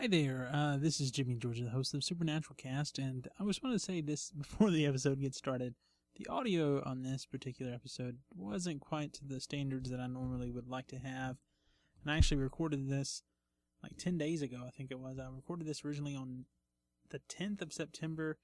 [0.00, 0.48] Hi there.
[0.50, 3.84] Uh, this is Jimmy Georgia, the host of Supernatural Cast, and I just wanted to
[3.84, 5.74] say this before the episode gets started.
[6.16, 10.68] The audio on this particular episode wasn't quite to the standards that I normally would
[10.68, 11.36] like to have,
[12.00, 13.24] and I actually recorded this
[13.82, 15.18] like 10 days ago, I think it was.
[15.18, 16.46] I recorded this originally on
[17.10, 18.38] the 10th of September.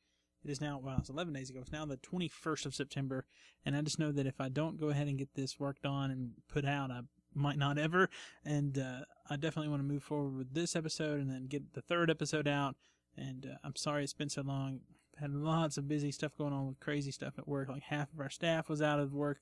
[0.44, 1.60] It is now, well, it's 11 days ago.
[1.62, 3.24] It's now the 21st of September,
[3.64, 6.10] and I just know that if I don't go ahead and get this worked on
[6.10, 7.00] and put out, I
[7.36, 8.08] might not ever.
[8.44, 11.82] And uh, I definitely want to move forward with this episode and then get the
[11.82, 12.76] third episode out.
[13.16, 14.80] And uh, I'm sorry it's been so long.
[15.18, 17.68] Had lots of busy stuff going on with crazy stuff at work.
[17.68, 19.38] Like half of our staff was out of work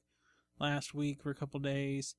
[0.58, 2.14] last week for a couple days.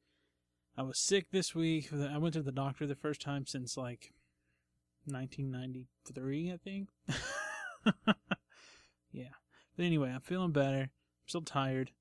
[0.77, 1.89] I was sick this week.
[1.93, 4.11] I went to the doctor the first time since like
[5.05, 6.89] 1993, I think.
[9.11, 9.29] yeah.
[9.77, 10.81] But anyway, I'm feeling better.
[10.81, 10.89] I'm
[11.27, 11.91] still tired.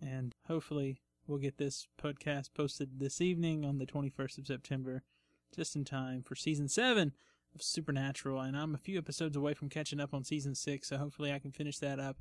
[0.00, 5.02] And hopefully we'll get this podcast posted this evening on the 21st of September,
[5.54, 7.12] just in time for season 7
[7.54, 8.40] of Supernatural.
[8.40, 11.38] And I'm a few episodes away from catching up on season 6, so hopefully I
[11.38, 12.16] can finish that up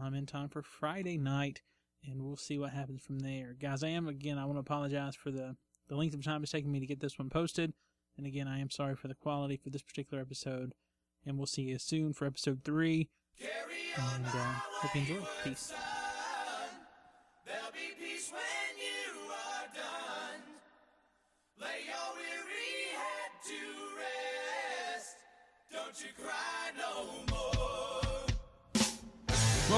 [0.00, 1.62] um, in time for Friday night,
[2.04, 3.56] and we'll see what happens from there.
[3.60, 5.56] Guys, I am, again, I want to apologize for the,
[5.88, 7.72] the length of time it's taking me to get this one posted.
[8.16, 10.74] And again, I am sorry for the quality for this particular episode.
[11.24, 13.08] And we'll see you soon for episode 3.
[13.96, 15.26] And uh, hope you enjoy.
[15.44, 15.72] Peace.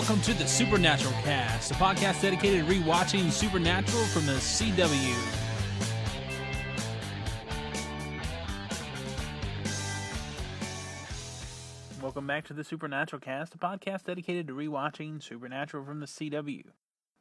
[0.03, 5.15] Welcome to the Supernatural Cast, a podcast dedicated to rewatching Supernatural from the CW.
[12.03, 16.65] Welcome back to the Supernatural Cast, a podcast dedicated to rewatching Supernatural from the CW.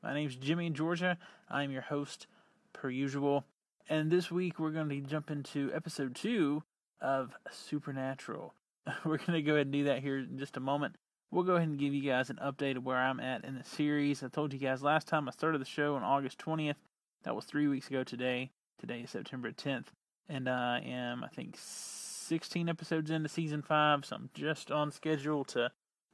[0.02, 1.20] My name's Jimmy Georgia.
[1.52, 2.26] I'm your host,
[2.73, 3.45] per usual.
[3.90, 6.64] And this week we're going to jump into episode two
[7.00, 8.56] of Supernatural.
[9.06, 10.95] We're going to go ahead and do that here in just a moment.
[11.32, 13.64] We'll go ahead and give you guys an update of where I'm at in the
[13.64, 14.22] series.
[14.22, 16.76] I told you guys last time I started the show on August 20th.
[17.23, 18.52] That was three weeks ago today.
[18.78, 19.86] Today is September 10th.
[20.28, 25.45] And I am, I think, 16 episodes into season 5, so I'm just on schedule
[25.45, 25.72] to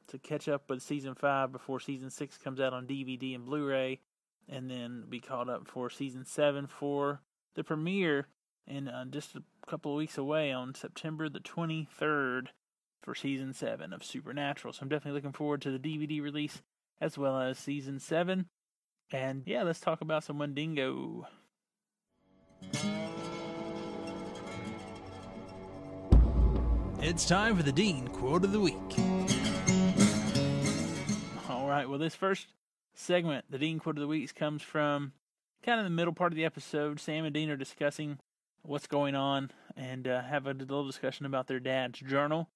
[0.07, 3.99] to catch up with season 5 before season 6 comes out on DVD and Blu-ray
[4.47, 7.21] and then be caught up for season 7 for
[7.55, 8.27] the premiere
[8.65, 12.47] in uh, just a couple of weeks away on September the 23rd
[13.01, 14.73] for season 7 of Supernatural.
[14.73, 16.61] So I'm definitely looking forward to the DVD release
[16.99, 18.47] as well as season 7.
[19.11, 21.27] And yeah, let's talk about some Wendigo.
[26.99, 28.75] It's time for the Dean quote of the week.
[31.49, 32.47] All right, well, this first
[32.95, 35.13] segment, the Dean quote of the week, comes from
[35.63, 36.99] kind of the middle part of the episode.
[36.99, 38.17] Sam and Dean are discussing
[38.63, 42.49] what's going on and uh, have a little discussion about their dad's journal,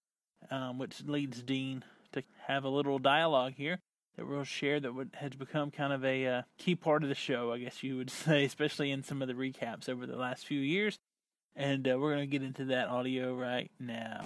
[0.49, 3.79] um, which leads Dean to have a little dialogue here
[4.17, 7.15] that we'll share that would, has become kind of a uh, key part of the
[7.15, 10.45] show, I guess you would say, especially in some of the recaps over the last
[10.45, 10.99] few years.
[11.55, 14.25] And uh, we're going to get into that audio right now.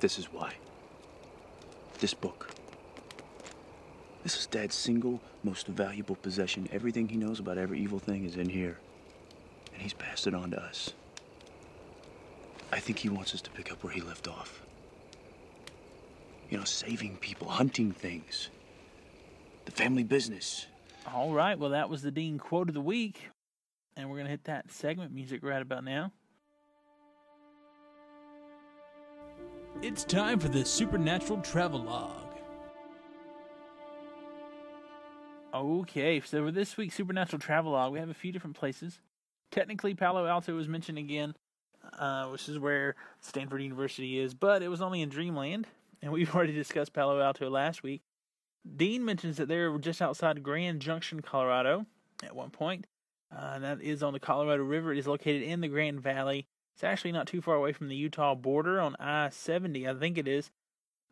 [0.00, 0.54] This is why.
[1.98, 2.50] This book.
[4.22, 6.68] This is Dad's single most valuable possession.
[6.72, 8.78] Everything he knows about every evil thing is in here
[9.72, 10.92] and he's passed it on to us.
[12.72, 14.62] I think he wants us to pick up where he left off.
[16.48, 18.50] You know, saving people, hunting things,
[19.64, 20.66] the family business.
[21.12, 23.30] All right, well, that was the Dean quote of the week.
[23.96, 26.12] And we're going to hit that segment music right about now.
[29.82, 32.16] It's time for the Supernatural Travelogue.
[35.52, 39.00] Okay, so for this week's Supernatural Travelogue, we have a few different places
[39.50, 41.34] technically Palo Alto was mentioned again,
[42.00, 45.66] uh, which is where Stanford University is, but it was only in Dreamland,
[46.00, 48.00] and we've already discussed Palo Alto last week.
[48.76, 51.86] Dean mentions that they're just outside Grand Junction, Colorado,
[52.24, 52.86] at one point.
[53.34, 54.92] Uh, that is on the Colorado River.
[54.92, 56.46] It is located in the Grand Valley.
[56.74, 60.18] It's actually not too far away from the Utah border on I 70, I think
[60.18, 60.50] it is.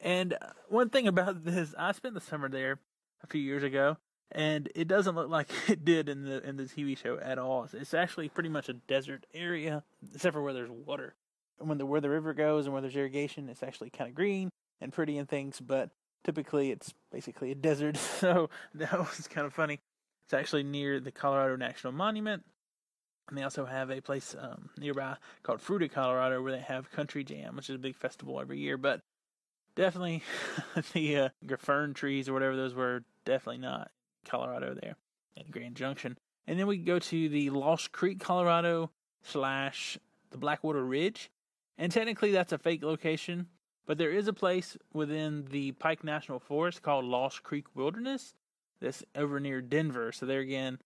[0.01, 2.81] And uh, one thing about this, I spent the summer there
[3.23, 3.99] a few years ago,
[4.33, 7.69] and it doesn't look like it did in the in the TV show at all.
[7.73, 9.83] It's actually pretty much a desert area,
[10.15, 11.15] except for where there's water.
[11.59, 14.15] And when the where the river goes and where there's irrigation, it's actually kind of
[14.15, 15.61] green and pretty and things.
[15.61, 15.91] But
[16.25, 17.99] typically, it's basically a desert.
[18.19, 19.81] So that was kind of funny.
[20.27, 22.45] It's actually near the Colorado National Monument,
[23.29, 27.25] and they also have a place um, nearby called Fruita, Colorado, where they have Country
[27.25, 28.77] Jam, which is a big festival every year.
[28.77, 29.01] But
[29.75, 30.23] definitely,
[30.93, 33.91] the uh, fern trees or whatever those were, definitely not
[34.25, 34.97] Colorado there
[35.37, 36.17] at Grand Junction.
[36.47, 38.91] And then we go to the Lost Creek, Colorado
[39.23, 39.99] slash
[40.31, 41.31] the Blackwater Ridge.
[41.77, 43.47] And technically, that's a fake location,
[43.87, 48.35] but there is a place within the Pike National Forest called Lost Creek Wilderness
[48.81, 50.11] that's over near Denver.
[50.11, 50.79] So, there again,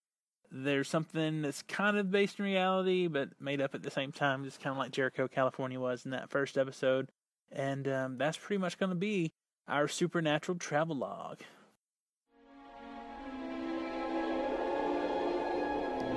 [0.51, 4.45] there's something that's kind of based in reality, but made up at the same time,
[4.45, 7.09] just kind of like Jericho, California was in that first episode.
[7.51, 9.33] And um, that's pretty much going to be
[9.69, 11.41] our supernatural travel log.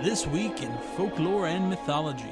[0.06, 2.30] This week in folklore and mythology.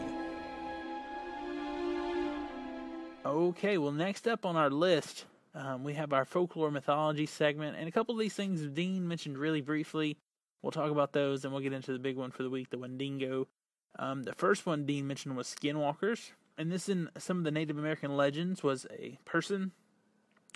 [3.25, 5.25] Okay, well, next up on our list,
[5.56, 9.40] um, we have our folklore mythology segment, and a couple of these things Dean mentioned
[9.40, 10.18] really briefly.
[10.62, 12.78] We'll talk about those, and we'll get into the big one for the week, the
[12.78, 13.48] Wendigo.
[13.98, 16.30] Um, the first one Dean mentioned was skinwalkers,
[16.60, 19.72] and this in some of the Native American legends was a person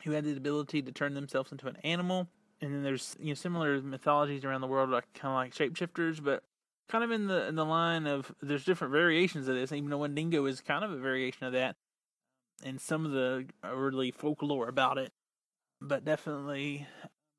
[0.04, 2.28] who had the ability to turn themselves into an animal.
[2.62, 6.24] And then there's you know similar mythologies around the world, like kind of like shapeshifters,
[6.24, 6.44] but
[6.90, 9.72] kind of in the in the line of there's different variations of this.
[9.72, 11.76] Even though Wendigo is kind of a variation of that,
[12.64, 15.12] and some of the early folklore about it.
[15.80, 16.88] But definitely,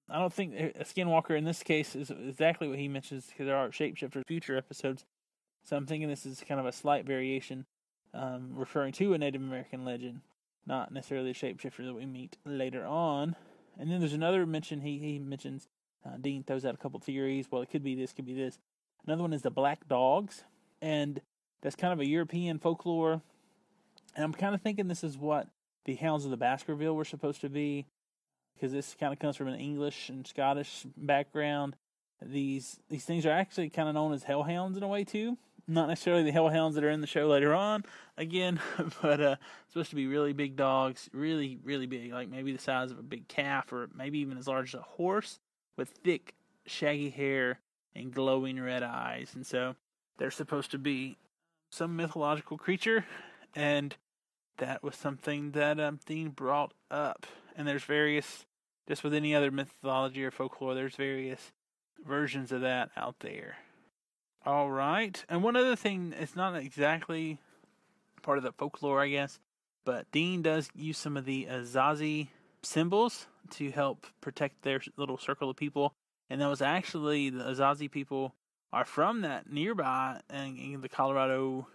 [0.08, 3.56] I don't think a skinwalker in this case is exactly what he mentions because there
[3.56, 5.04] are shapeshifters future episodes.
[5.64, 7.66] So I'm thinking this is kind of a slight variation,
[8.14, 10.20] um, referring to a Native American legend,
[10.66, 13.36] not necessarily a shapeshifter that we meet later on.
[13.78, 15.68] And then there's another mention he he mentions.
[16.06, 17.48] Uh, Dean throws out a couple theories.
[17.50, 18.58] Well, it could be this, could be this.
[19.06, 20.44] Another one is the black dogs,
[20.82, 21.20] and
[21.62, 23.22] that's kind of a European folklore
[24.18, 25.46] and I'm kind of thinking this is what
[25.84, 27.86] the Hounds of the Baskerville were supposed to be,
[28.54, 31.76] because this kind of comes from an English and Scottish background.
[32.20, 35.38] These these things are actually kind of known as hellhounds in a way too.
[35.68, 37.84] Not necessarily the hellhounds that are in the show later on,
[38.16, 38.58] again,
[39.02, 39.36] but uh,
[39.68, 43.02] supposed to be really big dogs, really really big, like maybe the size of a
[43.02, 45.38] big calf, or maybe even as large as a horse,
[45.76, 46.34] with thick,
[46.66, 47.60] shaggy hair
[47.94, 49.32] and glowing red eyes.
[49.34, 49.76] And so
[50.18, 51.16] they're supposed to be
[51.70, 53.04] some mythological creature,
[53.54, 53.94] and
[54.58, 57.26] that was something that um, Dean brought up.
[57.56, 58.46] And there's various,
[58.88, 61.52] just with any other mythology or folklore, there's various
[62.06, 63.56] versions of that out there.
[64.46, 65.22] All right.
[65.28, 67.38] And one other thing, it's not exactly
[68.22, 69.38] part of the folklore, I guess,
[69.84, 72.28] but Dean does use some of the Anasazi
[72.62, 75.92] symbols to help protect their little circle of people.
[76.30, 78.34] And that was actually the Anasazi people
[78.72, 81.66] are from that nearby in, in the Colorado,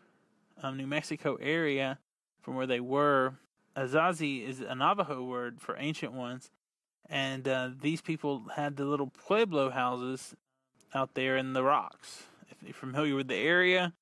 [0.61, 1.97] um, New Mexico area
[2.41, 3.35] from where they were.
[3.75, 6.51] Anasazi is a Navajo word for ancient ones,
[7.09, 10.35] and uh, these people had the little pueblo houses
[10.93, 12.23] out there in the rocks.
[12.51, 13.93] If you're familiar with the area,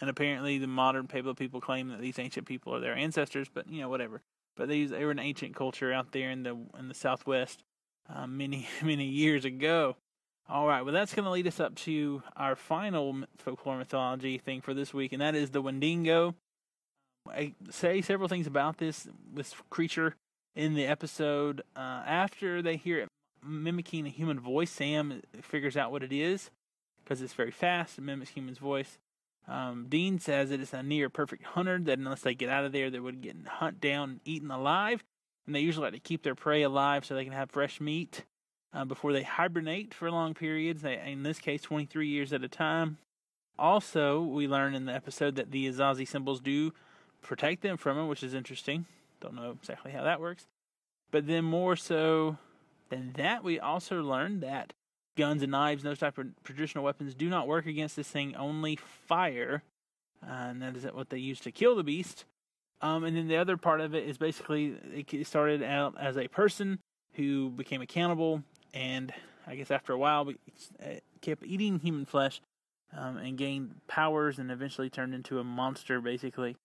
[0.00, 3.68] and apparently the modern Pueblo people claim that these ancient people are their ancestors, but
[3.68, 4.22] you know whatever.
[4.56, 7.64] But they, they were an ancient culture out there in the in the Southwest
[8.12, 9.96] uh, many many years ago.
[10.48, 14.60] All right, well that's going to lead us up to our final folklore mythology thing
[14.62, 16.34] for this week, and that is the Wendigo.
[17.28, 20.14] I say several things about this this creature
[20.56, 21.62] in the episode.
[21.76, 23.08] Uh, after they hear it
[23.44, 26.50] mimicking a human voice, Sam figures out what it is
[27.02, 27.98] because it's very fast.
[27.98, 28.98] It mimics human's voice.
[29.46, 32.72] Um, Dean says it is a near perfect hunter that unless they get out of
[32.72, 35.02] there, they would get hunt down and eaten alive.
[35.48, 38.26] And they usually like to keep their prey alive so they can have fresh meat
[38.74, 40.82] uh, before they hibernate for long periods.
[40.82, 42.98] They, in this case, 23 years at a time.
[43.58, 46.74] Also, we learn in the episode that the Anasazi symbols do
[47.22, 48.84] protect them from him, which is interesting.
[49.22, 50.46] Don't know exactly how that works.
[51.10, 52.36] But then, more so
[52.90, 54.74] than that, we also learned that
[55.16, 58.76] guns and knives, those type of traditional weapons, do not work against this thing, only
[58.76, 59.62] fire.
[60.22, 62.26] Uh, and that is what they use to kill the beast.
[62.80, 66.28] Um, and then the other part of it is basically it started out as a
[66.28, 66.78] person
[67.14, 68.42] who became a cannibal,
[68.72, 69.12] and
[69.46, 70.32] I guess after a while,
[71.20, 72.40] kept eating human flesh
[72.96, 76.56] um, and gained powers, and eventually turned into a monster, basically.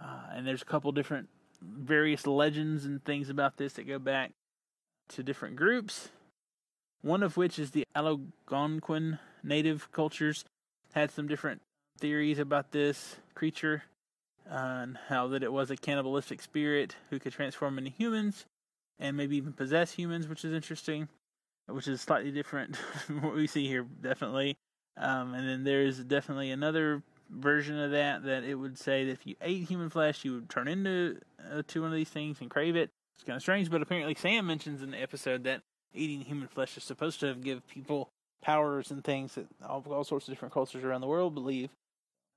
[0.00, 1.28] Uh, and there's a couple different
[1.62, 4.32] various legends and things about this that go back
[5.08, 6.10] to different groups.
[7.00, 10.44] One of which is the Algonquin native cultures
[10.92, 11.62] had some different
[11.98, 13.84] theories about this creature
[14.48, 18.46] and how that it was a cannibalistic spirit who could transform into humans
[18.98, 21.08] and maybe even possess humans, which is interesting,
[21.66, 24.56] which is slightly different from what we see here, definitely.
[24.96, 29.26] Um, and then there's definitely another version of that that it would say that if
[29.26, 31.18] you ate human flesh, you would turn into
[31.50, 32.90] uh, to one of these things and crave it.
[33.14, 35.62] It's kind of strange, but apparently Sam mentions in the episode that
[35.94, 38.08] eating human flesh is supposed to give people
[38.42, 41.70] powers and things that all, all sorts of different cultures around the world believe.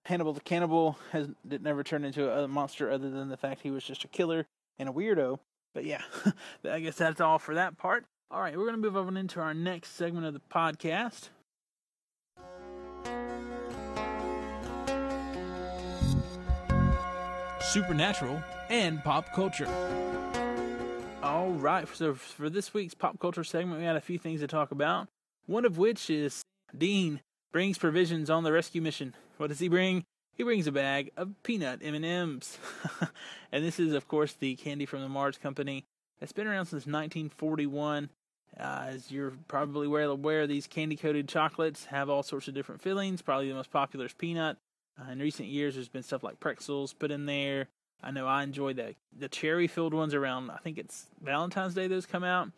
[0.06, 3.72] Hannibal the cannibal has did never turned into a monster other than the fact he
[3.72, 4.46] was just a killer
[4.80, 5.40] and a weirdo.
[5.74, 6.02] But yeah,
[6.64, 8.06] I guess that's all for that part.
[8.32, 11.30] All right, we're going to move on into our next segment of the podcast.
[17.76, 19.68] supernatural, and pop culture.
[21.22, 24.48] All right, so for this week's pop culture segment, we had a few things to
[24.48, 25.10] talk about.
[25.46, 26.42] One of which is
[26.78, 27.20] Dean
[27.52, 29.14] brings provisions on the rescue mission.
[29.38, 30.06] What does he bring?
[30.36, 32.58] He brings a bag of peanut M&Ms.
[33.52, 35.86] and this is of course the candy from the Mars company.
[36.22, 38.10] It's been around since 1941.
[38.58, 42.82] Uh, as you're probably well aware, these candy coated chocolates have all sorts of different
[42.82, 43.22] fillings.
[43.22, 44.58] Probably the most popular is peanut.
[45.00, 47.68] Uh, in recent years, there's been stuff like pretzels put in there.
[48.02, 50.52] I know I enjoy the the cherry filled ones around.
[50.52, 52.50] I think it's Valentine's Day those come out,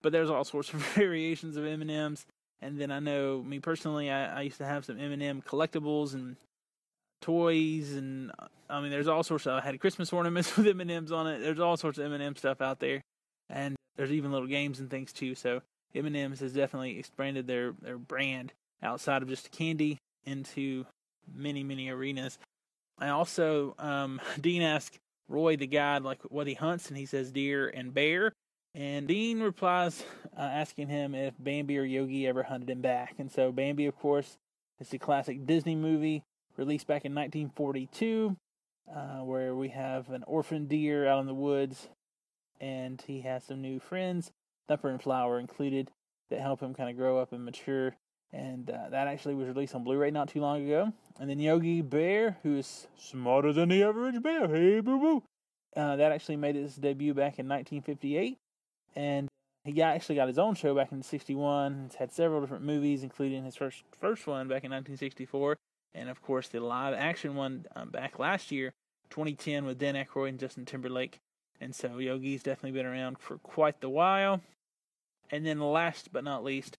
[0.00, 2.24] but there's all sorts of variations of M and M's.
[2.62, 5.42] And then I know me personally, I, I used to have some M and M
[5.42, 6.36] collectibles and
[7.20, 8.30] toys, and
[8.70, 9.54] I mean, there's all sorts of.
[9.54, 11.40] I had Christmas ornaments with M and M's on it.
[11.40, 13.02] There's all sorts of M and M stuff out there,
[13.50, 15.34] and there's even little games and things too.
[15.34, 15.62] So
[15.94, 18.52] M and M's has definitely expanded their their brand
[18.82, 20.86] outside of just candy into
[21.34, 22.38] many many arenas.
[22.98, 27.32] I also um, Dean asked Roy the guide like what he hunts, and he says
[27.32, 28.32] deer and bear.
[28.74, 30.02] And Dean replies
[30.36, 33.14] uh, asking him if Bambi or Yogi ever hunted him back.
[33.18, 34.38] And so Bambi, of course,
[34.80, 36.24] is the classic Disney movie
[36.56, 38.36] released back in 1942,
[38.94, 41.88] uh, where we have an orphan deer out in the woods,
[42.60, 44.32] and he has some new friends,
[44.68, 45.90] Thumper and Flower included,
[46.30, 47.94] that help him kind of grow up and mature.
[48.32, 50.92] And uh, that actually was released on Blu-ray not too long ago.
[51.20, 55.22] And then Yogi Bear, who is smarter than the average bear, hey boo boo,
[55.76, 58.38] uh, that actually made its debut back in 1958,
[58.94, 59.28] and
[59.64, 61.88] he got, actually got his own show back in '61.
[61.88, 65.56] He's had several different movies, including his first first one back in 1964,
[65.94, 68.72] and of course the live action one um, back last year,
[69.10, 71.18] 2010, with Dan Aykroyd and Justin Timberlake.
[71.60, 74.40] And so Yogi's definitely been around for quite the while.
[75.30, 76.76] And then last but not least,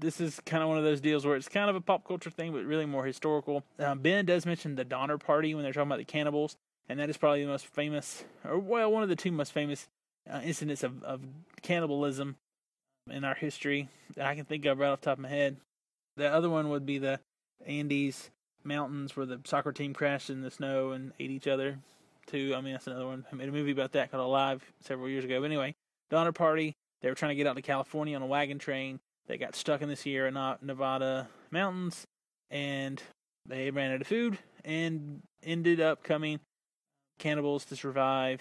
[0.00, 2.30] this is kind of one of those deals where it's kind of a pop culture
[2.30, 3.62] thing, but really more historical.
[3.78, 6.56] Um, ben does mention the Donner Party when they're talking about the cannibals,
[6.88, 9.88] and that is probably the most famous, or well, one of the two most famous
[10.30, 11.20] uh, incidents of, of
[11.62, 12.36] cannibalism
[13.10, 15.56] in our history that I can think of right off the top of my head.
[16.16, 17.20] The other one would be the
[17.66, 18.30] Andes
[18.62, 21.78] Mountains where the soccer team crashed in the snow and ate each other.
[22.26, 23.26] Too, I mean that's another one.
[23.30, 25.40] I made a movie about that called Alive several years ago.
[25.40, 25.74] But anyway,
[26.10, 26.74] Donner Party.
[27.02, 28.98] They were trying to get out to California on a wagon train.
[29.26, 30.30] They got stuck in the Sierra
[30.62, 32.06] Nevada mountains,
[32.50, 33.02] and
[33.44, 36.40] they ran out of food and ended up coming
[37.18, 38.40] cannibals to survive.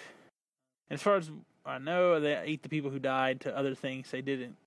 [0.89, 1.29] As far as
[1.65, 4.11] I know, they ate the people who died to other things.
[4.11, 4.57] They didn't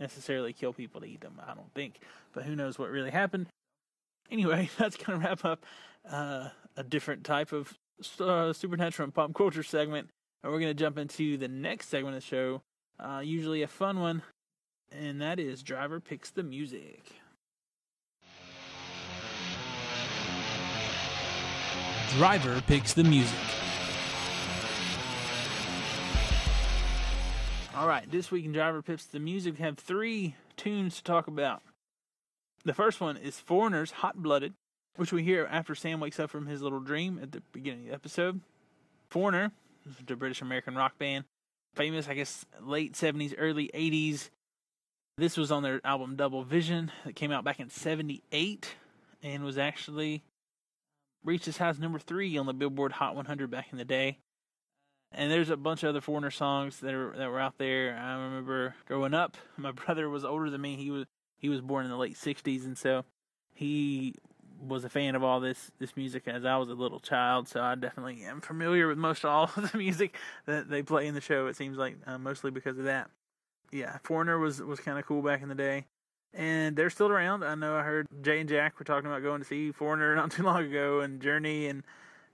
[0.00, 2.00] necessarily kill people to eat them, I don't think.
[2.32, 3.46] But who knows what really happened.
[4.30, 5.64] Anyway, that's going to wrap up
[6.10, 7.74] uh, a different type of
[8.18, 10.08] uh, supernatural and pop culture segment.
[10.42, 12.62] And we're going to jump into the next segment of the show,
[12.98, 14.22] uh, usually a fun one,
[14.90, 17.04] and that is Driver Picks the Music.
[22.16, 23.38] Driver Picks the Music.
[27.74, 31.62] All right, this week in Driver Picks, the Music, have three tunes to talk about.
[32.66, 34.52] The first one is Foreigner's Hot Blooded,
[34.96, 37.86] which we hear after Sam wakes up from his little dream at the beginning of
[37.86, 38.40] the episode.
[39.08, 39.52] Foreigner,
[40.06, 41.24] the British American rock band,
[41.74, 44.28] famous, I guess, late 70s, early 80s.
[45.16, 48.74] This was on their album Double Vision that came out back in 78
[49.22, 50.22] and was actually
[51.24, 54.18] reached as high as number three on the Billboard Hot 100 back in the day.
[55.14, 57.96] And there's a bunch of other foreigner songs that are that were out there.
[57.96, 60.76] I remember growing up, my brother was older than me.
[60.76, 61.06] He was
[61.38, 63.04] he was born in the late '60s, and so
[63.54, 64.14] he
[64.60, 67.48] was a fan of all this this music as I was a little child.
[67.48, 70.16] So I definitely am familiar with most all of the music
[70.46, 71.46] that they play in the show.
[71.46, 73.10] It seems like uh, mostly because of that.
[73.70, 75.86] Yeah, Foreigner was was kind of cool back in the day
[76.34, 77.44] and they're still around.
[77.44, 80.30] I know I heard Jay and Jack were talking about going to see Foreigner not
[80.30, 81.82] too long ago, and Journey and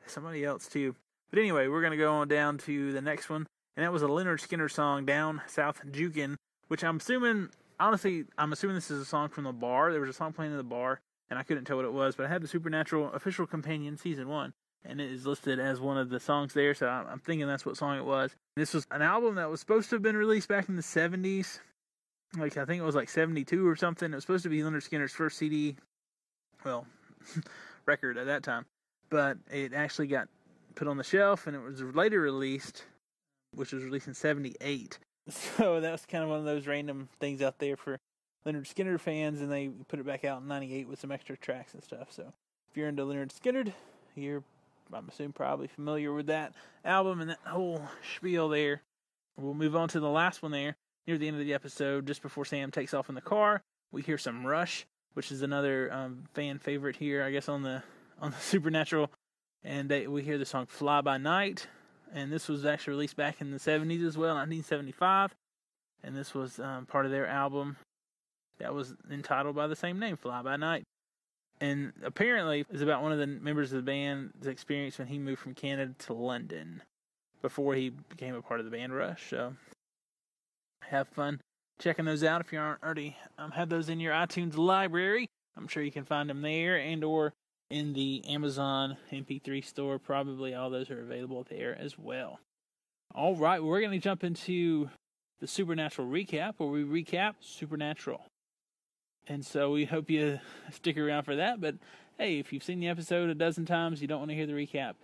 [0.06, 0.94] somebody else too.
[1.30, 4.06] But anyway, we're gonna go on down to the next one, and that was a
[4.06, 6.36] Lynyrd Skynyrd song, "Down South Jukin,"
[6.68, 9.92] which I'm assuming, honestly, I'm assuming this is a song from the bar.
[9.92, 12.16] There was a song playing in the bar, and I couldn't tell what it was,
[12.16, 14.54] but I had the Supernatural official companion season one,
[14.84, 16.74] and it is listed as one of the songs there.
[16.74, 18.34] So I'm thinking that's what song it was.
[18.56, 21.60] This was an album that was supposed to have been released back in the 70s,
[22.36, 24.12] like I think it was like 72 or something.
[24.12, 25.76] It was supposed to be Lynyrd Skynyrd's first CD,
[26.64, 26.86] well,
[27.86, 28.66] record at that time,
[29.10, 30.28] but it actually got
[30.78, 32.84] put on the shelf and it was later released,
[33.52, 34.98] which was released in 78.
[35.30, 37.98] So that was kind of one of those random things out there for
[38.46, 41.74] Lynyrd Skynyrd fans, and they put it back out in 98 with some extra tracks
[41.74, 42.10] and stuff.
[42.10, 42.32] So
[42.70, 43.74] if you're into Lynyrd Skynyrd,
[44.14, 44.42] you're,
[44.90, 47.82] I'm assuming, probably familiar with that album and that whole
[48.16, 48.80] spiel there.
[49.36, 50.76] We'll move on to the last one there
[51.08, 54.02] near the end of the episode, just before Sam takes off in the car, we
[54.02, 57.82] hear some Rush, which is another um, fan favorite here, I guess, on the
[58.20, 59.10] on the Supernatural
[59.68, 61.68] and they, we hear the song "Fly by Night,"
[62.12, 65.34] and this was actually released back in the '70s as well, 1975,
[66.02, 67.76] and this was um, part of their album
[68.58, 70.84] that was entitled by the same name, "Fly by Night."
[71.60, 75.40] And apparently, it's about one of the members of the band's experience when he moved
[75.40, 76.82] from Canada to London
[77.42, 79.28] before he became a part of the band Rush.
[79.28, 79.54] So,
[80.82, 81.40] have fun
[81.78, 85.28] checking those out if you aren't already um, have those in your iTunes library.
[85.56, 87.34] I'm sure you can find them there and or
[87.70, 89.98] in the Amazon MP3 store.
[89.98, 92.40] Probably all those are available there as well.
[93.14, 94.90] All right, we're going to jump into
[95.40, 98.22] the Supernatural recap where we recap Supernatural.
[99.26, 100.40] And so we hope you
[100.72, 101.60] stick around for that.
[101.60, 101.76] But
[102.18, 104.52] hey, if you've seen the episode a dozen times, you don't want to hear the
[104.52, 104.94] recap,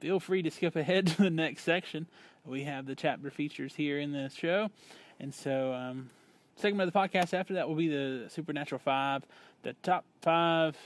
[0.00, 2.06] feel free to skip ahead to the next section.
[2.44, 4.70] We have the chapter features here in the show.
[5.20, 6.10] And so, um,
[6.56, 9.24] segment of the podcast after that will be the Supernatural 5,
[9.62, 10.76] the top five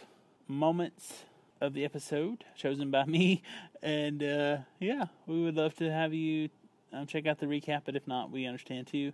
[0.49, 1.25] moments
[1.61, 3.43] of the episode chosen by me.
[3.83, 6.49] And uh, yeah, we would love to have you
[6.93, 9.13] um, check out the recap, but if not, we understand too.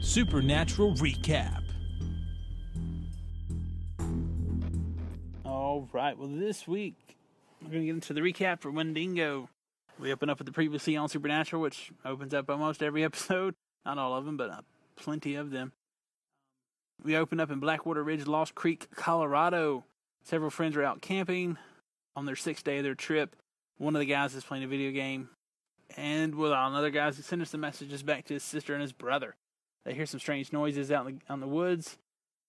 [0.00, 1.62] Supernatural Recap.
[5.44, 6.94] All right, well, this week
[7.62, 9.48] we're going to get into the recap for Wendigo.
[9.98, 13.54] We open up with the previously on Supernatural, which opens up almost every episode.
[13.84, 14.60] Not all of them, but uh,
[14.96, 15.72] plenty of them.
[17.04, 19.84] We open up in Blackwater Ridge, Lost Creek, Colorado.
[20.24, 21.56] Several friends are out camping
[22.16, 23.36] on their sixth day of their trip.
[23.78, 25.28] One of the guys is playing a video game,
[25.96, 29.36] and well, another guy's sending some messages back to his sister and his brother.
[29.84, 31.96] They hear some strange noises out in the, out in the woods,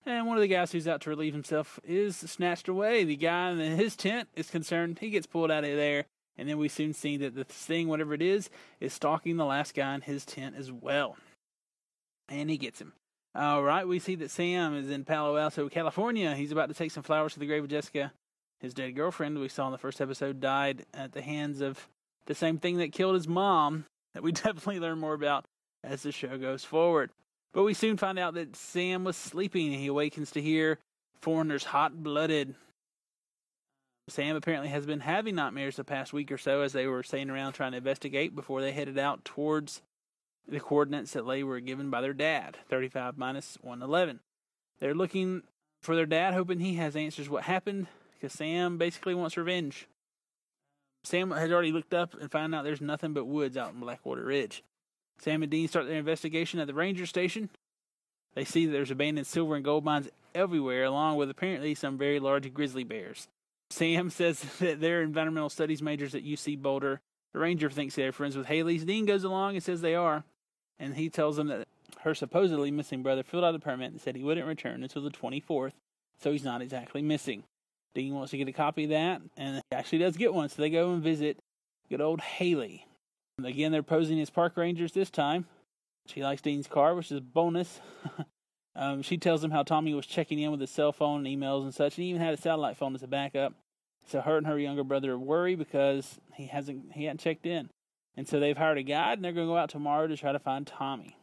[0.07, 3.03] and one of the guys who's out to relieve himself is snatched away.
[3.03, 4.97] The guy in his tent is concerned.
[4.99, 8.15] He gets pulled out of there, and then we soon see that the thing, whatever
[8.15, 11.15] it is, is stalking the last guy in his tent as well.
[12.27, 12.93] And he gets him.
[13.35, 16.35] All right, we see that Sam is in Palo Alto, California.
[16.35, 18.11] He's about to take some flowers to the grave of Jessica.
[18.59, 21.87] His dead girlfriend, we saw in the first episode, died at the hands of
[22.25, 25.45] the same thing that killed his mom, that we definitely learn more about
[25.83, 27.11] as the show goes forward.
[27.53, 30.79] But we soon find out that Sam was sleeping and he awakens to hear
[31.21, 32.55] foreigners hot blooded.
[34.07, 37.29] Sam apparently has been having nightmares the past week or so as they were staying
[37.29, 39.83] around trying to investigate before they headed out towards
[40.49, 44.19] the coordinates that they were given by their dad 35 minus 111.
[44.79, 45.43] They're looking
[45.81, 49.87] for their dad, hoping he has answers what happened because Sam basically wants revenge.
[51.03, 54.23] Sam has already looked up and found out there's nothing but woods out in Blackwater
[54.23, 54.63] Ridge.
[55.19, 57.49] Sam and Dean start their investigation at the ranger station.
[58.35, 62.19] They see that there's abandoned silver and gold mines everywhere, along with apparently some very
[62.19, 63.27] large grizzly bears.
[63.69, 67.01] Sam says that they're environmental studies majors at UC Boulder.
[67.33, 68.83] The ranger thinks they're friends with Haley's.
[68.83, 70.23] Dean goes along and says they are,
[70.79, 71.67] and he tells them that
[72.01, 75.09] her supposedly missing brother filled out a permit and said he wouldn't return until the
[75.09, 75.73] 24th,
[76.19, 77.43] so he's not exactly missing.
[77.95, 80.61] Dean wants to get a copy of that, and he actually does get one, so
[80.61, 81.39] they go and visit
[81.89, 82.85] good old Haley.
[83.43, 85.45] Again, they're posing as park rangers this time.
[86.05, 87.79] She likes Dean's car, which is a bonus.
[88.75, 91.63] um, she tells him how Tommy was checking in with his cell phone and emails
[91.63, 93.53] and such, and he even had a satellite phone as a backup.
[94.07, 97.69] So her and her younger brother worry because he hasn't he hadn't checked in,
[98.15, 100.31] and so they've hired a guide and they're going to go out tomorrow to try
[100.31, 101.17] to find Tommy.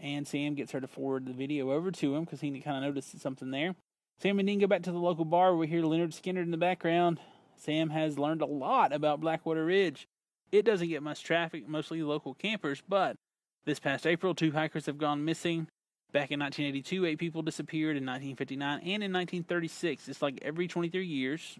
[0.00, 2.82] And Sam gets her to forward the video over to him because he kind of
[2.82, 3.74] noticed something there.
[4.18, 5.50] Sam and Dean go back to the local bar.
[5.50, 7.20] where We hear Lynyrd Skynyrd in the background.
[7.56, 10.06] Sam has learned a lot about Blackwater Ridge.
[10.52, 13.16] It doesn't get much traffic, mostly local campers, but
[13.64, 15.66] this past April, two hikers have gone missing.
[16.12, 20.08] Back in 1982, eight people disappeared in 1959 and in 1936.
[20.08, 21.58] It's like every 23 years.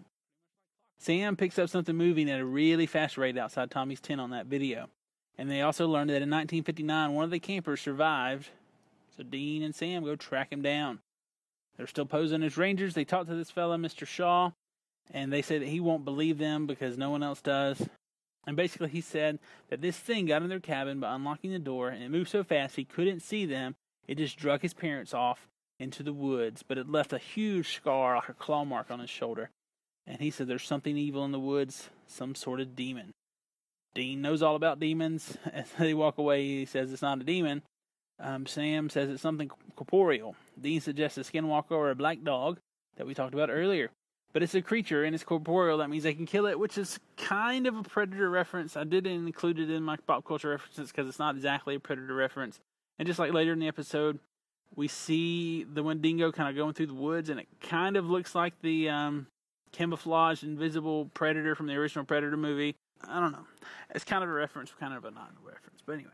[0.99, 4.47] Sam picks up something moving at a really fast rate outside Tommy's tent on that
[4.47, 4.89] video.
[5.37, 8.49] And they also learned that in 1959, one of the campers survived.
[9.15, 10.99] So Dean and Sam go track him down.
[11.77, 12.95] They're still posing as rangers.
[12.95, 14.07] They talk to this fellow, Mr.
[14.07, 14.51] Shaw,
[15.11, 17.87] and they say that he won't believe them because no one else does.
[18.47, 21.89] And basically, he said that this thing got in their cabin by unlocking the door,
[21.89, 23.75] and it moved so fast he couldn't see them.
[24.07, 25.47] It just drug his parents off
[25.79, 29.09] into the woods, but it left a huge scar, like a claw mark on his
[29.09, 29.51] shoulder.
[30.07, 33.11] And he said there's something evil in the woods, some sort of demon.
[33.93, 35.37] Dean knows all about demons.
[35.53, 37.61] As they walk away, he says it's not a demon.
[38.19, 40.35] Um, Sam says it's something corporeal.
[40.59, 42.59] Dean suggests a skinwalker or a black dog
[42.95, 43.91] that we talked about earlier.
[44.33, 45.77] But it's a creature and it's corporeal.
[45.77, 48.77] That means they can kill it, which is kind of a predator reference.
[48.77, 52.15] I didn't include it in my pop culture references because it's not exactly a predator
[52.15, 52.59] reference.
[52.99, 54.19] And just like later in the episode,
[54.75, 58.35] we see the Wendigo kind of going through the woods, and it kind of looks
[58.35, 59.27] like the um,
[59.71, 62.75] camouflaged invisible predator from the original Predator movie.
[63.07, 63.45] I don't know.
[63.93, 65.81] It's kind of a reference, kind of a non reference.
[65.85, 66.11] But anyway.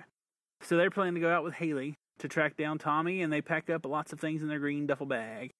[0.62, 3.70] So they're planning to go out with Haley to track down Tommy, and they pack
[3.70, 5.52] up lots of things in their green duffel bag.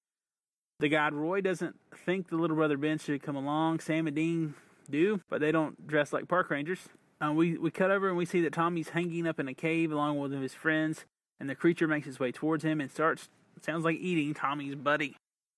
[0.80, 3.80] The guide Roy doesn't think the little brother Ben should come along.
[3.80, 4.54] Sam and Dean
[4.90, 6.80] do, but they don't dress like park rangers.
[7.20, 9.92] Uh, we, we cut over and we see that Tommy's hanging up in a cave
[9.92, 11.04] along with his friends,
[11.38, 13.28] and the creature makes its way towards him and starts,
[13.62, 15.16] sounds like eating Tommy's buddy.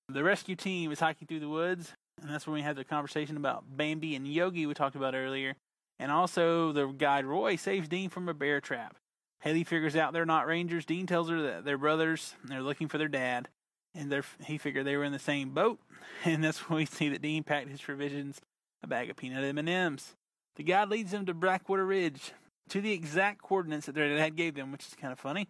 [0.09, 3.37] The rescue team is hiking through the woods, and that's when we have the conversation
[3.37, 5.55] about Bambi and Yogi we talked about earlier.
[5.99, 8.97] And also, the guide Roy saves Dean from a bear trap.
[9.41, 10.85] Haley figures out they're not rangers.
[10.85, 12.35] Dean tells her that they're brothers.
[12.41, 13.47] And they're looking for their dad,
[13.95, 15.79] and he figured they were in the same boat.
[16.25, 18.41] And that's when we see that Dean packed his provisions,
[18.81, 20.15] a bag of peanut M&Ms.
[20.55, 22.31] The guide leads them to Blackwater Ridge,
[22.69, 25.47] to the exact coordinates that their dad gave them, which is kind of funny.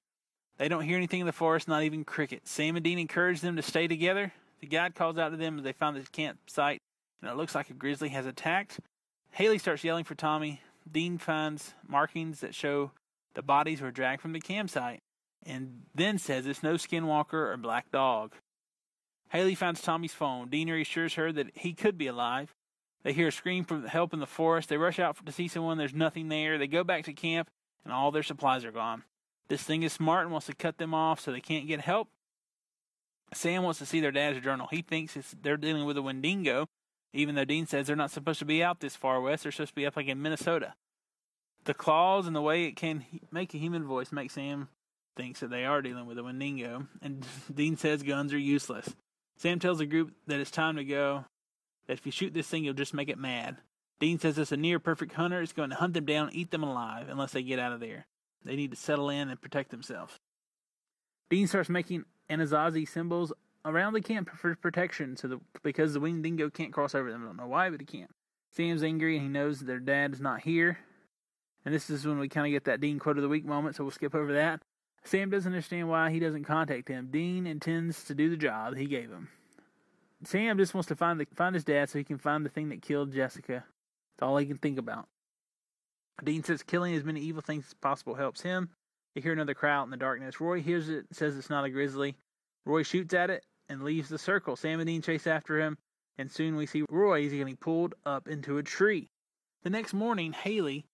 [0.57, 2.51] They don't hear anything in the forest, not even crickets.
[2.51, 4.33] Sam and Dean encourage them to stay together.
[4.59, 6.79] The guide calls out to them as they find the campsite,
[7.21, 8.79] and it looks like a grizzly has attacked.
[9.31, 10.61] Haley starts yelling for Tommy.
[10.91, 12.91] Dean finds markings that show
[13.33, 14.99] the bodies were dragged from the campsite,
[15.45, 18.33] and then says it's no skinwalker or black dog.
[19.29, 20.49] Haley finds Tommy's phone.
[20.49, 22.53] Dean reassures her that he could be alive.
[23.03, 24.69] They hear a scream for help in the forest.
[24.69, 25.77] They rush out to see someone.
[25.77, 26.57] There's nothing there.
[26.57, 27.49] They go back to camp,
[27.83, 29.03] and all their supplies are gone.
[29.49, 32.09] This thing is smart and wants to cut them off so they can't get help.
[33.33, 34.67] Sam wants to see their dad's journal.
[34.71, 36.67] He thinks it's, they're dealing with a Wendigo,
[37.13, 39.43] even though Dean says they're not supposed to be out this far west.
[39.43, 40.73] They're supposed to be up like in Minnesota.
[41.65, 44.69] The claws and the way it can make a human voice make Sam
[45.17, 48.95] thinks that they are dealing with a Wendigo, and Dean says guns are useless.
[49.35, 51.25] Sam tells the group that it's time to go,
[51.87, 53.57] that if you shoot this thing, you'll just make it mad.
[53.99, 55.41] Dean says it's a near perfect hunter.
[55.41, 58.05] It's going to hunt them down eat them alive unless they get out of there.
[58.45, 60.13] They need to settle in and protect themselves.
[61.29, 63.33] Dean starts making Anasazi symbols
[63.65, 67.23] around the camp for protection, so the, because the Wendigo can't cross over them.
[67.23, 68.11] I don't know why, but he can't.
[68.51, 70.79] Sam's angry and he knows their dad is not here.
[71.65, 73.75] And this is when we kind of get that Dean quote of the week moment,
[73.75, 74.61] so we'll skip over that.
[75.03, 77.09] Sam doesn't understand why he doesn't contact him.
[77.11, 79.29] Dean intends to do the job he gave him.
[80.23, 82.69] Sam just wants to find the find his dad so he can find the thing
[82.69, 83.63] that killed Jessica.
[84.17, 85.07] That's all he can think about.
[86.23, 88.69] Dean says killing as many evil things as possible helps him.
[89.17, 90.39] They hear another cry out in the darkness.
[90.39, 92.15] Roy hears it, says it's not a grizzly.
[92.67, 94.55] Roy shoots at it and leaves the circle.
[94.55, 95.79] Sam and Dean chase after him,
[96.19, 99.09] and soon we see Roy is getting pulled up into a tree.
[99.63, 100.85] The next morning, Haley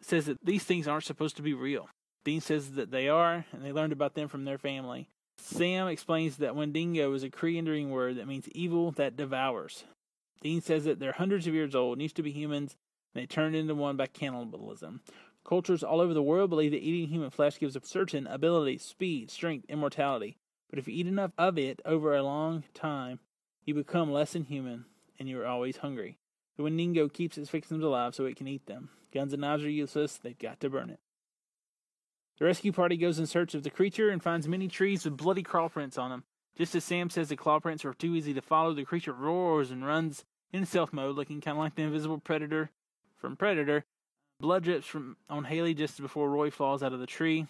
[0.00, 1.88] says that these things aren't supposed to be real.
[2.24, 5.06] Dean says that they are, and they learned about them from their family.
[5.38, 9.84] Sam explains that Wendigo is a Cree Indian word that means evil that devours.
[10.40, 12.74] Dean says that they're hundreds of years old, and used to be humans,
[13.14, 15.00] and they turned into one by cannibalism.
[15.44, 19.30] Cultures all over the world believe that eating human flesh gives a certain ability, speed,
[19.30, 20.38] strength, immortality.
[20.70, 23.18] But if you eat enough of it over a long time,
[23.64, 24.86] you become less than human,
[25.18, 26.18] and you are always hungry.
[26.56, 28.90] The Wendigo keeps its victims alive so it can eat them.
[29.12, 31.00] Guns and knives are useless, they've got to burn it.
[32.38, 35.42] The rescue party goes in search of the creature and finds many trees with bloody
[35.42, 36.24] claw prints on them.
[36.56, 39.70] Just as Sam says the claw prints are too easy to follow, the creature roars
[39.70, 42.70] and runs in stealth mode, looking kind of like the invisible predator
[43.16, 43.84] from Predator.
[44.42, 47.46] Blood drips from on Haley just before Roy falls out of the tree.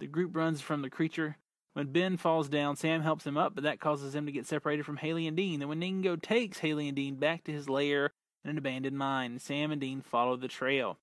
[0.00, 1.36] The group runs from the creature.
[1.74, 4.84] When Ben falls down, Sam helps him up, but that causes him to get separated
[4.84, 5.60] from Haley and Dean.
[5.60, 8.10] Then Wendigo takes Haley and Dean back to his lair
[8.44, 9.38] in an abandoned mine.
[9.38, 10.98] Sam and Dean follow the trail.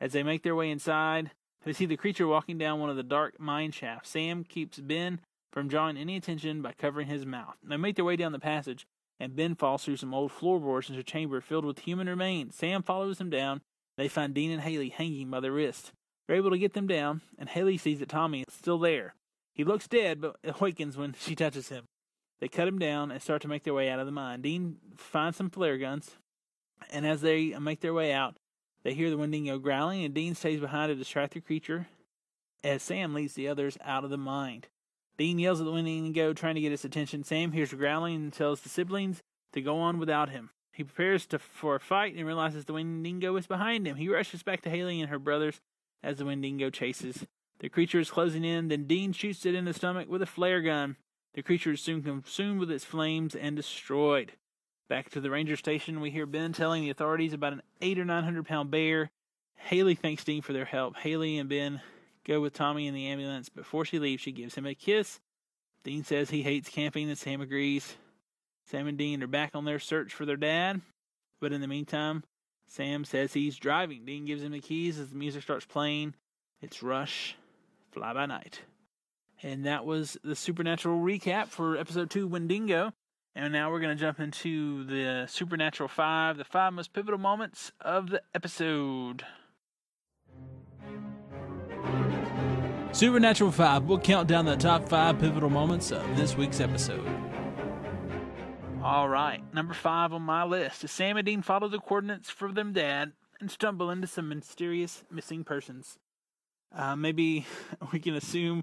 [0.00, 1.32] As they make their way inside,
[1.64, 4.10] they see the creature walking down one of the dark mine shafts.
[4.10, 5.18] Sam keeps Ben
[5.50, 7.56] from drawing any attention by covering his mouth.
[7.64, 8.86] They make their way down the passage,
[9.18, 12.54] and Ben falls through some old floorboards into a chamber filled with human remains.
[12.54, 13.60] Sam follows him down.
[13.96, 15.92] They find Dean and Haley hanging by their wrists.
[16.26, 19.14] They're able to get them down, and Haley sees that Tommy is still there.
[19.54, 21.84] He looks dead, but awakens when she touches him.
[22.40, 24.42] They cut him down and start to make their way out of the mine.
[24.42, 26.16] Dean finds some flare guns,
[26.90, 28.36] and as they make their way out,
[28.82, 31.86] they hear the Wendigo growling, and Dean stays behind to distract the creature
[32.62, 34.64] as Sam leads the others out of the mine.
[35.16, 37.22] Dean yells at the Wendigo, trying to get its attention.
[37.22, 40.50] Sam hears the growling and tells the siblings to go on without him.
[40.74, 43.96] He prepares to, for a fight and realizes the Wendigo is behind him.
[43.96, 45.60] He rushes back to Haley and her brothers
[46.02, 47.26] as the Wendigo chases.
[47.60, 50.60] The creature is closing in, then Dean shoots it in the stomach with a flare
[50.60, 50.96] gun.
[51.34, 54.32] The creature is soon consumed with its flames and destroyed.
[54.88, 58.04] Back to the ranger station, we hear Ben telling the authorities about an eight or
[58.04, 59.10] nine hundred pound bear.
[59.56, 60.96] Haley thanks Dean for their help.
[60.96, 61.80] Haley and Ben
[62.26, 63.48] go with Tommy in the ambulance.
[63.48, 65.20] Before she leaves, she gives him a kiss.
[65.84, 67.96] Dean says he hates camping, and Sam agrees.
[68.66, 70.80] Sam and Dean are back on their search for their dad,
[71.40, 72.24] but in the meantime,
[72.66, 74.04] Sam says he's driving.
[74.04, 76.14] Dean gives him the keys as the music starts playing.
[76.62, 77.36] It's Rush,
[77.92, 78.62] Fly By Night.
[79.42, 82.92] And that was the supernatural recap for episode two, Wendigo.
[83.36, 87.72] And now we're going to jump into the Supernatural 5, the five most pivotal moments
[87.80, 89.24] of the episode.
[92.92, 97.23] Supernatural 5 will count down the top five pivotal moments of this week's episode.
[98.84, 102.52] All right, number five on my list is Sam and Dean follow the coordinates for
[102.52, 105.98] them dad and stumble into some mysterious missing persons.
[106.70, 107.46] Uh, maybe
[107.94, 108.62] we can assume,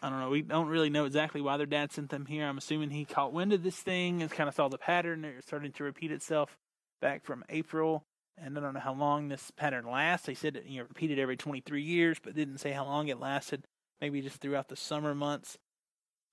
[0.00, 2.46] I don't know, we don't really know exactly why their dad sent them here.
[2.46, 5.24] I'm assuming he caught wind of this thing and kind of saw the pattern.
[5.24, 6.56] It was starting to repeat itself
[7.00, 8.04] back from April.
[8.40, 10.28] And I don't know how long this pattern lasts.
[10.28, 13.18] They said it you know, repeated every 23 years, but didn't say how long it
[13.18, 13.64] lasted.
[14.00, 15.58] Maybe just throughout the summer months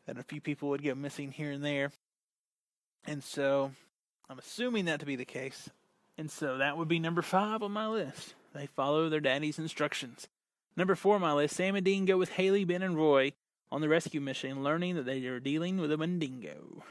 [0.06, 1.89] that a few people would go missing here and there.
[3.07, 3.71] And so
[4.29, 5.69] I'm assuming that to be the case.
[6.17, 8.33] And so that would be number five on my list.
[8.53, 10.27] They follow their daddy's instructions.
[10.77, 13.33] Number four on my list, Sam and Dean go with Haley, Ben, and Roy
[13.71, 16.83] on the rescue mission, learning that they are dealing with a Wendigo.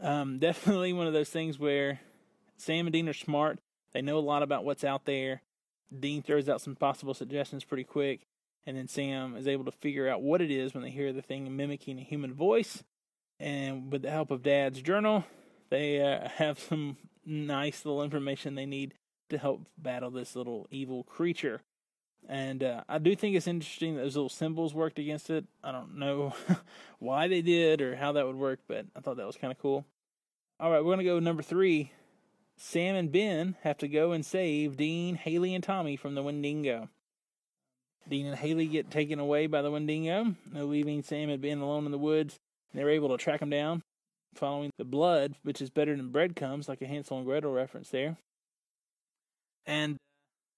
[0.00, 2.00] Um, definitely one of those things where
[2.56, 3.58] Sam and Dean are smart.
[3.92, 5.42] They know a lot about what's out there.
[5.96, 8.26] Dean throws out some possible suggestions pretty quick,
[8.66, 11.22] and then Sam is able to figure out what it is when they hear the
[11.22, 12.82] thing mimicking a human voice.
[13.40, 15.24] And with the help of Dad's journal,
[15.70, 18.94] they uh, have some nice little information they need
[19.30, 21.62] to help battle this little evil creature.
[22.28, 25.44] And uh, I do think it's interesting that those little symbols worked against it.
[25.62, 26.34] I don't know
[26.98, 29.58] why they did or how that would work, but I thought that was kind of
[29.58, 29.84] cool.
[30.58, 31.92] All right, we're going to go number three.
[32.56, 36.88] Sam and Ben have to go and save Dean, Haley, and Tommy from the Wendigo.
[38.08, 41.90] Dean and Haley get taken away by the Wendigo, leaving Sam and Ben alone in
[41.90, 42.38] the woods.
[42.74, 43.82] They're able to track them down,
[44.34, 48.16] following the blood, which is better than breadcrumbs, like a Hansel and Gretel reference there.
[49.64, 49.96] And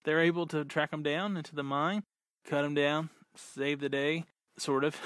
[0.05, 2.02] they're able to track them down into the mine,
[2.46, 4.24] cut them down, save the day,
[4.59, 4.96] sort of.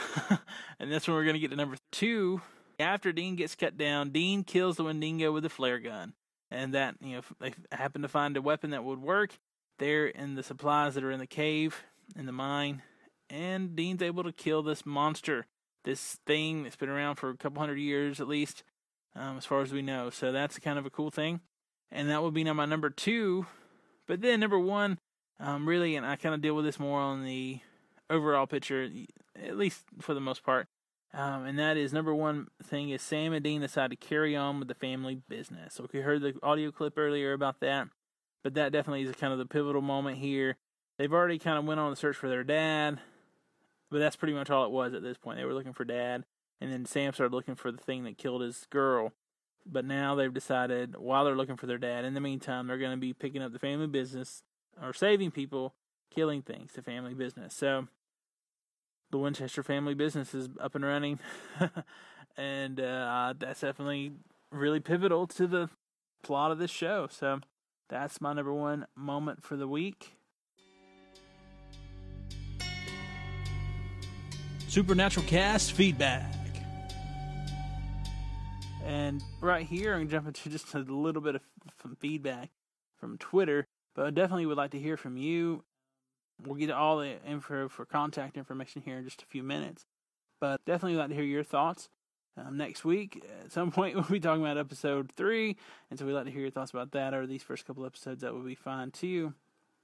[0.78, 2.40] and that's when we're going to get to number two.
[2.78, 6.14] After Dean gets cut down, Dean kills the Wendigo with a flare gun.
[6.50, 9.38] And that, you know, they happen to find a weapon that would work
[9.78, 11.82] there in the supplies that are in the cave,
[12.16, 12.82] in the mine.
[13.28, 15.46] And Dean's able to kill this monster,
[15.84, 18.62] this thing that's been around for a couple hundred years at least,
[19.14, 20.10] um, as far as we know.
[20.10, 21.40] So that's kind of a cool thing.
[21.90, 23.46] And that would be now my number two
[24.10, 24.98] but then number one,
[25.38, 27.60] um, really, and I kind of deal with this more on the
[28.10, 28.90] overall picture,
[29.40, 30.66] at least for the most part.
[31.14, 34.58] Um, and that is number one thing is Sam and Dean decide to carry on
[34.58, 35.74] with the family business.
[35.74, 37.86] So we heard the audio clip earlier about that,
[38.42, 40.56] but that definitely is kind of the pivotal moment here.
[40.98, 42.98] They've already kind of went on the search for their dad,
[43.90, 45.38] but that's pretty much all it was at this point.
[45.38, 46.24] They were looking for dad,
[46.60, 49.12] and then Sam started looking for the thing that killed his girl.
[49.66, 52.92] But now they've decided while they're looking for their dad, in the meantime, they're going
[52.92, 54.42] to be picking up the family business
[54.82, 55.74] or saving people,
[56.10, 57.54] killing things, the family business.
[57.54, 57.88] So
[59.10, 61.18] the Winchester family business is up and running.
[62.36, 64.12] and uh, that's definitely
[64.50, 65.68] really pivotal to the
[66.22, 67.08] plot of this show.
[67.10, 67.40] So
[67.88, 70.16] that's my number one moment for the week.
[74.70, 76.32] Supernatural Cast feedback.
[78.84, 81.42] And right here, I'm jumping to just a little bit of
[81.82, 82.50] some feedback
[82.96, 85.64] from Twitter, but I definitely would like to hear from you.
[86.46, 89.86] We'll get all the info for contact information here in just a few minutes,
[90.40, 91.88] but definitely would like to hear your thoughts.
[92.36, 95.56] Um, next week, at some point, we'll be talking about episode three,
[95.90, 98.20] and so we'd like to hear your thoughts about that or these first couple episodes.
[98.22, 99.34] That would be fine too.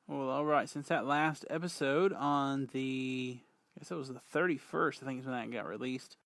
[0.07, 0.69] Well, all right.
[0.69, 3.41] Since that last episode on the,
[3.77, 6.17] I guess it was the 31st, I think is when that got released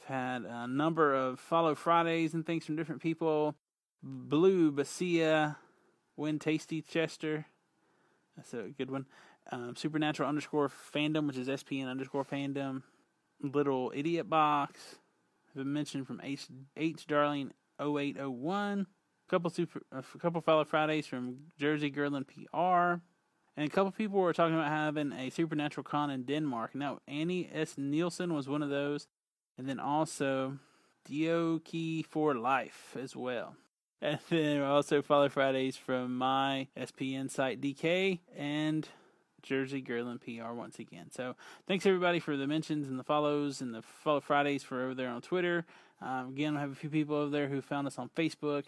[0.00, 3.54] I've had a number of follow Fridays and things from different people.
[4.02, 5.56] Blue Basia,
[6.16, 7.46] Win Tasty Chester.
[8.36, 9.06] That's a good one.
[9.50, 12.82] Um, Supernatural underscore fandom, which is SPN underscore fandom.
[13.40, 14.96] Little Idiot Box.
[15.54, 18.80] Been mentioned from H, H Darling 0801.
[18.80, 23.00] A couple super, a couple follow Fridays from Jersey Girl and PR.
[23.56, 26.74] And a couple people were talking about having a supernatural con in Denmark.
[26.74, 27.78] Now, Annie S.
[27.78, 29.06] Nielsen was one of those
[29.56, 30.58] and then also
[31.08, 33.56] Dioki for Life as well.
[34.02, 38.86] And then also follow Fridays from my SPN site DK and
[39.42, 41.10] Jersey Girl and PR once again.
[41.10, 41.36] So
[41.66, 45.08] thanks everybody for the mentions and the follows and the follow Fridays for over there
[45.08, 45.64] on Twitter.
[46.02, 48.64] Um, again, I have a few people over there who found us on Facebook,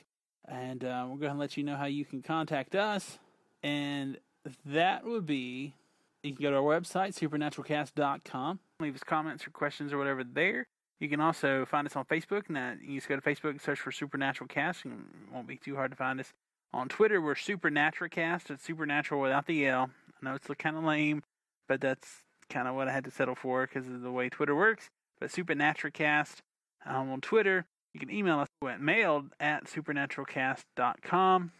[0.48, 3.18] and uh, we're going to let you know how you can contact us.
[3.62, 4.18] And
[4.64, 5.74] that would be
[6.22, 10.66] you can go to our website, supernaturalcast.com, leave us comments or questions or whatever there.
[10.98, 12.44] You can also find us on Facebook.
[12.48, 14.84] And you just go to Facebook and search for Supernatural Cast.
[14.84, 16.32] And it won't be too hard to find us.
[16.72, 18.50] On Twitter, we're Supernatural Cast.
[18.50, 19.90] It's Supernatural without the L.
[20.08, 21.22] I know it's kind of lame,
[21.68, 24.54] but that's kind of what I had to settle for because of the way Twitter
[24.54, 24.88] works.
[25.20, 26.42] But Supernatural Cast
[26.84, 27.66] um, on Twitter.
[27.94, 31.52] You can email us at mailed at supernaturalcast.com.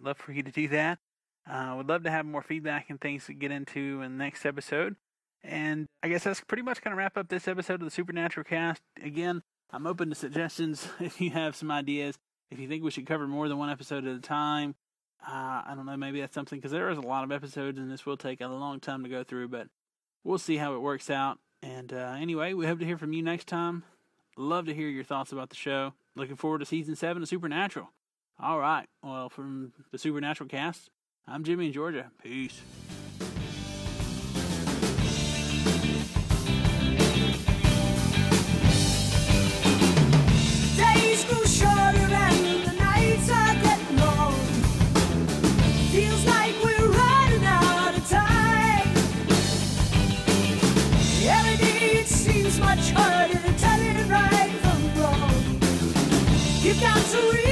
[0.00, 0.98] Love for you to do that.
[1.48, 4.46] Uh, would love to have more feedback and things to get into in the next
[4.46, 4.96] episode.
[5.42, 8.44] And I guess that's pretty much going to wrap up this episode of the Supernatural
[8.44, 8.80] Cast.
[9.02, 12.16] Again, I'm open to suggestions if you have some ideas.
[12.50, 14.74] If you think we should cover more than one episode at a time,
[15.26, 17.90] uh, I don't know, maybe that's something because there is a lot of episodes and
[17.90, 19.68] this will take a long time to go through, but
[20.22, 21.38] we'll see how it works out.
[21.62, 23.84] And uh, anyway, we hope to hear from you next time.
[24.36, 25.94] Love to hear your thoughts about the show.
[26.14, 27.90] Looking forward to season seven of Supernatural.
[28.38, 28.86] All right.
[29.02, 30.90] Well, from the Supernatural cast,
[31.26, 32.10] I'm Jimmy in Georgia.
[32.22, 32.60] Peace.
[40.76, 44.34] Days grow shorter and the nights are getting long.
[45.90, 48.88] Feels like we're running out of time.
[51.24, 55.60] Every day it seems much harder to tell it right from wrong.
[56.60, 57.43] You got to.